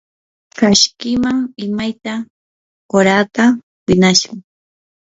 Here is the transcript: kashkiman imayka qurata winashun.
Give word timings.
kashkiman 0.57 1.37
imayka 1.65 2.13
qurata 2.89 3.45
winashun. 3.85 4.37